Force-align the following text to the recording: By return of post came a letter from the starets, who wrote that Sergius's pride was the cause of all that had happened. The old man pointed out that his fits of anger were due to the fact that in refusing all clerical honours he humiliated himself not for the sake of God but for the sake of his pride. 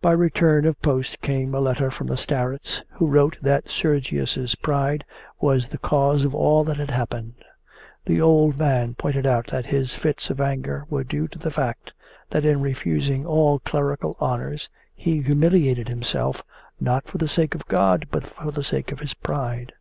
By 0.00 0.12
return 0.12 0.64
of 0.64 0.80
post 0.80 1.20
came 1.22 1.52
a 1.52 1.58
letter 1.58 1.90
from 1.90 2.06
the 2.06 2.16
starets, 2.16 2.82
who 2.90 3.08
wrote 3.08 3.36
that 3.42 3.68
Sergius's 3.68 4.54
pride 4.54 5.04
was 5.40 5.68
the 5.68 5.78
cause 5.78 6.22
of 6.24 6.36
all 6.36 6.62
that 6.62 6.76
had 6.76 6.92
happened. 6.92 7.44
The 8.04 8.20
old 8.20 8.60
man 8.60 8.94
pointed 8.94 9.26
out 9.26 9.48
that 9.48 9.66
his 9.66 9.92
fits 9.92 10.30
of 10.30 10.40
anger 10.40 10.86
were 10.88 11.02
due 11.02 11.26
to 11.26 11.38
the 11.40 11.50
fact 11.50 11.92
that 12.30 12.44
in 12.44 12.60
refusing 12.60 13.26
all 13.26 13.58
clerical 13.58 14.16
honours 14.20 14.68
he 14.94 15.20
humiliated 15.20 15.88
himself 15.88 16.44
not 16.78 17.08
for 17.08 17.18
the 17.18 17.26
sake 17.26 17.56
of 17.56 17.66
God 17.66 18.06
but 18.12 18.22
for 18.22 18.52
the 18.52 18.62
sake 18.62 18.92
of 18.92 19.00
his 19.00 19.14
pride. 19.14 19.72